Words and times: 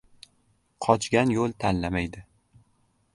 •Qochgan 0.85 1.33
yo‘l 1.35 1.55
tanlamaydi. 1.65 2.25